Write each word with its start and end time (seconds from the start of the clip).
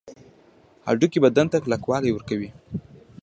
هډوکي 0.87 1.19
بدن 1.25 1.45
ته 1.51 1.57
کلکوالی 1.63 2.11
ورکوي 2.13 2.49